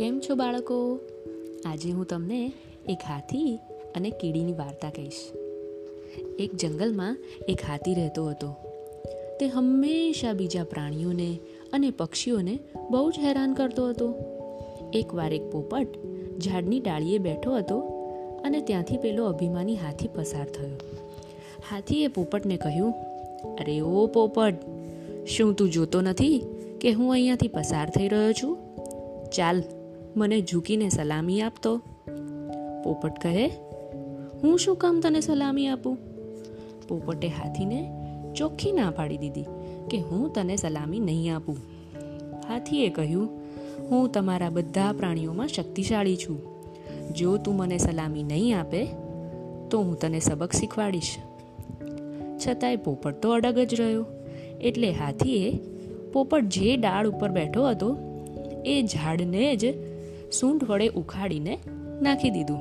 કેમ 0.00 0.20
છો 0.20 0.34
બાળકો? 0.34 0.98
આજે 1.66 1.90
હું 1.90 2.06
તમને 2.06 2.52
એક 2.88 2.98
હાથી 3.08 3.58
અને 3.96 4.10
કીડીની 4.10 4.52
વાર્તા 4.52 4.90
કહીશ. 4.90 5.32
એક 6.38 6.54
જંગલમાં 6.54 7.18
એક 7.48 7.58
હાથી 7.68 7.94
રહેતો 7.94 8.26
હતો. 8.26 8.56
તે 9.40 9.46
હંમેશા 9.46 10.32
બીજા 10.32 10.64
પ્રાણીઓને 10.64 11.38
અને 11.72 11.90
પક્ષીઓને 11.90 12.58
બહુ 12.90 13.10
જ 13.10 13.14
હેરાન 13.18 13.52
કરતો 13.52 13.88
હતો. 13.88 14.14
એકવાર 14.94 15.32
એક 15.32 15.50
પોપટ 15.50 15.86
ઝાડની 16.38 16.80
ડાળીએ 16.80 17.18
બેઠો 17.18 17.56
હતો 17.56 17.78
અને 18.44 18.60
ત્યાંથી 18.60 18.96
પેલો 18.96 19.24
અભિમાની 19.24 19.76
હાથી 19.76 20.08
પસાર 20.08 20.48
થયો. 20.48 20.76
હાથીએ 21.70 22.08
પોપટને 22.08 22.56
કહ્યું, 22.56 22.92
અરે 23.54 23.80
ઓ 23.80 24.06
પોપટ, 24.06 24.54
શું 25.26 25.54
તું 25.54 25.70
જોતો 25.70 26.00
નથી 26.00 26.42
કે 26.80 26.92
હું 26.92 27.12
અહીંયાથી 27.12 27.48
પસાર 27.48 27.90
થઈ 27.90 28.08
રહ્યો 28.08 28.32
છું? 28.32 28.58
ચાલ 29.30 29.62
મને 30.16 30.40
ઝૂકીને 30.40 30.88
સલામી 30.88 31.40
આપતો. 31.40 31.76
પોપટ 32.84 33.12
કહે, 33.22 33.46
હું 34.42 34.58
શું 34.58 34.76
કામ 34.76 35.00
તને 35.00 35.20
સલામી 35.20 35.66
આપું? 35.66 35.98
પોપટે 36.88 37.28
હાથીને 37.28 37.92
ચોખ્ખી 38.36 38.72
ના 38.72 38.90
પાડી 38.90 39.18
દીધી 39.18 39.44
કે 39.90 39.98
હું 39.98 40.32
તને 40.32 40.56
સલામી 40.56 40.98
નહીં 40.98 41.36
આપું. 41.36 41.56
હાથીએ 42.48 42.88
કહ્યું, 42.88 43.28
હું 43.90 44.12
તમારા 44.12 44.50
બધા 44.50 44.92
પ્રાણીઓમાં 44.92 45.48
શક્તિશાળી 45.48 46.16
છું. 46.16 46.42
જો 47.14 47.36
તું 47.36 47.56
મને 47.56 47.78
સલામી 47.78 48.22
નહીં 48.22 48.60
આપે, 48.60 48.86
તો 49.70 49.78
હું 49.78 49.98
તને 49.98 50.20
સબક 50.20 50.52
શીખવાડીશ. 50.52 51.16
છતાંય 52.46 52.76
પોપટ 52.76 53.14
તો 53.14 53.32
અડગ 53.32 53.58
જ 53.58 53.74
રહ્યો. 53.74 54.06
એટલે 54.60 54.90
હાથીએ 54.90 55.58
પોપટ 56.12 56.44
જે 56.44 56.76
ડાળ 56.76 57.08
ઉપર 57.08 57.28
બેઠો 57.28 57.68
હતો, 57.68 57.98
એ 58.64 58.82
ઝાડને 58.82 59.56
જ 59.56 59.89
સૂંઢ 60.32 60.64
વડે 60.64 60.88
ઉખાડીને 60.88 61.58
નાખી 62.02 62.30
દીધું. 62.30 62.60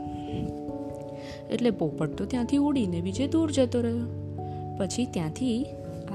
એટલે 1.51 1.69
પોપટ 1.69 2.09
તો 2.09 2.25
ત્યાંથી 2.25 2.57
ઉડીને 2.57 3.01
બીજે 3.01 3.27
દૂર 3.27 3.51
જતો 3.51 3.81
રહ્યો. 3.81 4.05
પછી 4.77 5.05
ત્યાંથી 5.05 5.65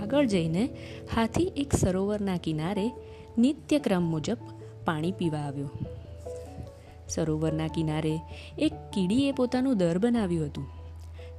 આગળ 0.03 0.27
જઈને 0.27 0.69
હાથી 1.15 1.53
એક 1.57 1.73
સરોવરના 1.73 2.37
કિનારે 2.37 2.91
નિત્યક્રમ 3.39 4.03
મુજબ 4.03 4.37
પાણી 4.85 5.13
પીવા 5.13 5.39
આવ્યો. 5.39 5.71
સરોવરના 7.09 7.67
કિનારે 7.67 8.21
એક 8.59 8.73
કીડીએ 8.93 9.33
પોતાનું 9.33 9.79
દર 9.79 9.99
બનાવ્યું 9.99 10.47
હતું. 10.47 10.67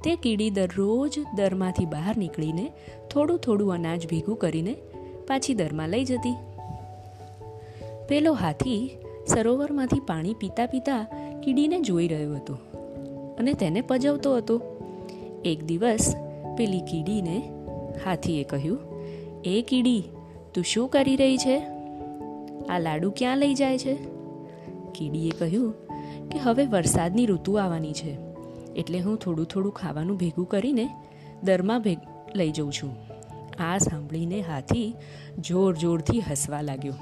તે 0.04 0.16
કીડી 0.16 0.50
દરરોજ 0.50 1.18
દરમાંથી 1.34 1.84
બહાર 1.84 2.16
નીકળીને 2.16 2.72
થોડું 3.10 3.38
થોડું 3.38 3.72
અનાજ 3.72 4.06
ભેગું 4.06 4.36
કરીને 4.36 4.72
પાછી 5.26 5.54
દરમાં 5.54 5.88
લઈ 5.88 6.04
જતી. 6.04 6.36
પેલો 8.08 8.32
હાથી 8.32 8.98
સરોવરમાંથી 9.26 10.00
પાણી 10.00 10.34
પીતા 10.34 10.66
પીતા 10.66 11.06
કીડીને 11.44 11.80
જોઈ 11.80 12.08
રહ્યો 12.08 12.34
હતો 12.34 12.54
અને 13.38 13.52
તેને 13.52 13.80
પજવતો 13.80 14.36
હતો. 14.36 14.62
એક 15.44 15.64
દિવસ 15.64 16.14
પેલી 16.56 16.80
કીડીને 16.80 17.52
હાથીએ 18.04 18.44
કહ્યું, 18.44 18.78
એ 19.44 19.64
કીડી, 19.68 20.04
તું 20.54 20.64
શું 20.64 20.88
કરી 20.88 21.16
રહી 21.16 21.38
છે? 21.38 21.62
આ 22.68 22.78
લાડુ 22.78 23.10
ક્યાં 23.10 23.38
લઈ 23.38 23.54
જાય 23.54 23.78
છે? 23.78 23.98
કીડીએ 24.94 25.30
કહ્યું 25.30 25.74
કે, 26.28 26.38
હવે 26.38 26.66
વરસાદની 26.66 27.26
ઋતુ 27.26 27.52
આવવાની 27.52 27.92
છે, 27.92 28.16
એટલે 28.76 28.98
હું 28.98 29.16
થોડું 29.16 29.46
થોડું 29.46 29.72
ખાવાનું 29.72 30.16
ભેગું 30.16 30.48
કરીને 30.48 30.88
દરમાં 31.42 31.82
ભેગ 31.82 31.98
લઈ 32.34 32.50
જઉં 32.50 32.72
છું. 32.72 32.96
આ 33.58 33.78
સાંભળીને 33.78 34.40
હાથી 34.40 34.94
જોર 35.38 35.76
જોરથી 35.76 36.20
હસવા 36.20 36.60
લાગ્યો. 36.60 36.94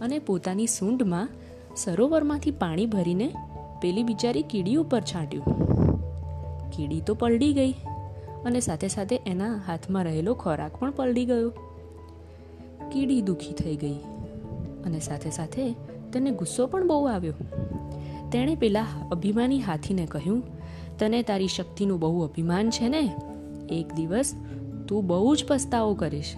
અને 0.00 0.18
પોતાની 0.18 0.66
સૂંઢમાં 0.66 1.28
સરોવરમાંથી 1.76 2.50
પાણી 2.50 2.86
ભરીને 2.86 3.34
પેલી 3.82 4.02
બિચારી 4.02 4.42
કીડી 4.42 4.74
ઉપર 4.74 5.00
છાંટ્યું. 5.00 5.44
કીડી 6.70 7.00
તો 7.00 7.14
પલડી 7.14 7.52
ગઈ 7.52 7.72
અને 8.44 8.60
સાથે 8.60 8.88
સાથે 8.88 9.20
એના 9.26 9.56
હાથમાં 9.66 10.04
રહેલો 10.04 10.34
ખોરાક 10.34 10.76
પણ 10.76 10.90
પલડી 10.90 11.24
ગયો. 11.24 11.50
કીડી 12.92 13.22
દુઃખી 13.22 13.52
થઈ 13.52 13.76
ગઈ 13.76 13.98
અને 14.84 15.00
સાથે 15.00 15.30
સાથે 15.30 15.72
તેને 16.12 16.30
ગુસ્સો 16.30 16.66
પણ 16.66 16.86
બહુ 16.86 17.04
આવ્યો. 17.04 17.32
તેણે 18.32 18.54
પેલા 18.54 18.86
અભિમાની 19.12 19.60
હાથીને 19.60 20.06
કહ્યું, 20.06 20.42
તને 20.98 21.22
તારી 21.22 21.48
શક્તિનું 21.48 22.00
બહુ 22.00 22.22
અભિમાન 22.22 22.70
છે 22.70 22.88
ને? 22.88 23.14
એક 23.68 23.94
દિવસ 23.94 24.34
તું 24.88 25.06
બહુ 25.06 25.34
જ 25.34 25.44
પસ્તાવો 25.48 25.94
કરીશ. 25.94 26.34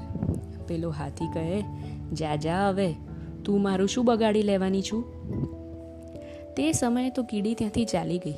પેલો 0.69 0.91
હાથી 0.91 1.27
કહે, 1.27 1.63
જા 2.13 2.37
જા 2.37 2.69
હવે. 2.69 2.95
તું 3.45 3.63
મારું 3.63 3.89
શું 3.89 4.05
બગાડી 4.05 4.43
લેવાની 4.43 4.83
છું? 4.83 5.05
તે 6.55 6.73
સમયે 6.73 7.11
તો 7.11 7.23
કીડી 7.23 7.55
ત્યાંથી 7.55 7.85
ચાલી 7.85 8.19
ગઈ. 8.19 8.35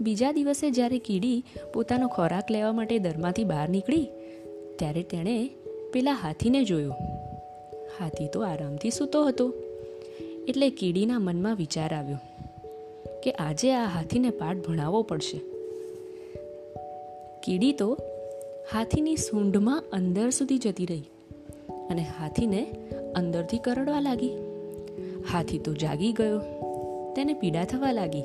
બીજા 0.00 0.32
દિવસે 0.32 0.70
જ્યારે 0.70 0.98
કીડી 0.98 1.44
પોતાનો 1.74 2.08
ખોરાક 2.08 2.50
લેવા 2.50 2.72
માટે 2.72 2.98
દરમાંથી 2.98 3.44
બહાર 3.44 3.68
નીકળી, 3.68 4.08
ત્યારે 4.78 5.02
તેણે 5.02 5.50
પેલા 5.92 6.12
હાથીને 6.12 6.64
જોયો. 6.64 6.94
હાથી 8.00 8.28
તો 8.28 8.40
આરામથી 8.40 8.90
સૂતો 8.90 9.24
હતો. 9.24 9.54
એટલે 10.48 10.70
કીડીના 10.70 11.18
મનમાં 11.18 11.56
વિચાર 11.56 11.94
આવ્યો 11.94 12.18
કે 13.24 13.30
આજે 13.30 13.74
આ 13.74 13.84
હાથીને 13.84 14.30
પાઠ 14.30 14.56
ભણાવવો 14.56 15.02
પડશે. 15.02 15.40
કીડી 17.44 17.72
તો 17.72 17.98
હાથીની 18.72 19.16
સૂંઢમાં 19.16 19.84
અંદર 19.92 20.30
સુધી 20.30 20.58
જતી 20.58 20.86
રહી. 20.86 21.04
અને 21.90 22.06
હાથીને 22.18 22.66
અંદરથી 23.16 23.58
કરડવા 23.58 24.00
લાગી. 24.00 24.32
હાથી 25.32 25.58
તો 25.58 25.74
જાગી 25.74 26.12
ગયો. 26.12 26.40
તેને 27.16 27.32
પીડા 27.32 27.64
થવા 27.64 27.92
લાગી. 27.92 28.22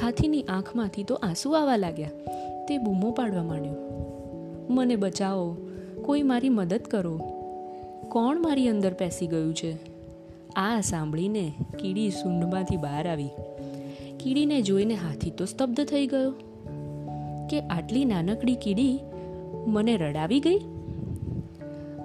હાથીની 0.00 0.42
આંખમાંથી 0.42 1.04
તો 1.04 1.14
આંસુ 1.14 1.50
આવવા 1.50 1.76
લાગ્યા. 1.76 2.10
તે 2.68 2.78
બૂમો 2.78 3.10
પાડવા 3.10 3.42
માંડ્યો. 3.42 3.72
મને 4.70 4.96
બચાવો. 4.96 5.56
કોઈ 6.02 6.22
મારી 6.22 6.48
મદદ 6.48 6.80
કરો. 6.90 7.20
કોણ 8.08 8.40
મારી 8.40 8.68
અંદર 8.68 8.94
પેસી 8.94 9.26
ગયું 9.26 9.54
છે? 9.54 9.76
આ 10.56 10.80
સાંભળીને 10.80 11.52
કીડી 11.80 12.10
સૂંઢમાંથી 12.10 12.76
બહાર 12.76 13.08
આવી. 13.08 13.28
કીડીને 14.20 14.62
જોઈને 14.62 14.94
હાથી 14.94 15.30
તો 15.30 15.44
સ્તબ્ધ 15.44 15.84
થઈ 15.84 16.06
ગયો. 16.06 16.30
કે 17.50 17.60
આટલી 17.60 18.04
નાનકડી 18.04 18.54
કીડી 18.54 19.00
મને 19.66 19.96
રડાવી 19.96 20.40
ગઈ? 20.40 20.58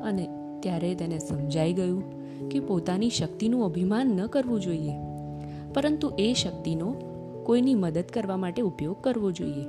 અને 0.04 0.28
ત્યારે 0.60 0.96
તેને 0.96 1.20
સમજાઈ 1.20 1.74
ગયું 1.74 2.04
કે 2.50 2.60
પોતાની 2.60 3.10
શક્તિનું 3.10 3.66
અભિમાન 3.66 4.08
ન 4.08 4.26
કરવું 4.26 4.62
જોઈએ. 4.62 4.92
પરંતુ 5.74 6.12
એ 6.20 6.34
શક્તિનો 6.34 6.96
કોઈની 7.46 7.76
મદદ 7.76 8.04
કરવા 8.14 8.38
માટે 8.38 8.62
ઉપયોગ 8.62 9.02
કરવો 9.02 9.32
જોઈએ. 9.32 9.66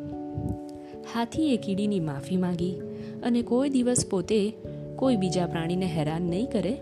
હાથીએ 1.14 1.56
કીડીની 1.56 2.00
માફી 2.00 2.36
માંગી 2.36 2.74
અને 3.22 3.42
કોઈ 3.42 3.70
દિવસ 3.70 4.06
પોતે 4.10 4.54
કોઈ 4.96 5.16
બીજા 5.16 5.46
પ્રાણીને 5.46 5.86
હેરાન 5.86 6.22
નહીં 6.22 6.50
કરે 6.50 6.78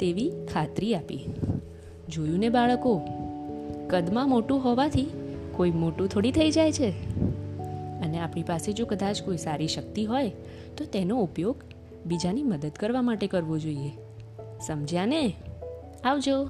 તેવી 0.00 0.32
ખાતરી 0.52 0.94
આપી. 0.94 1.18
જોયું 2.08 2.38
ને 2.38 2.48
બાળકો? 2.48 3.00
કદમાં 3.86 4.28
મોટું 4.28 4.64
હોવાથી 4.64 5.06
કોઈ 5.52 5.70
મોટું 5.70 6.08
થોડી 6.08 6.32
થઈ 6.32 6.50
જાય 6.50 6.72
છે. 6.72 6.90
અને 8.00 8.18
આપણી 8.18 8.42
પાસે 8.42 8.72
જો 8.72 8.86
કદાચ 8.86 9.22
કોઈ 9.22 9.36
સારી 9.36 9.68
શક્તિ 9.68 10.04
હોય, 10.04 10.32
તો 10.76 10.84
તેનો 10.84 11.22
ઉપયોગ 11.22 11.56
બીજાની 12.06 12.42
મદદ 12.42 12.70
કરવા 12.70 13.02
માટે 13.02 13.26
કરવો 13.26 13.58
જોઈએ. 13.58 13.92
સમજ્યા 14.66 15.06
ને? 15.06 15.36
આવજો. 16.04 16.48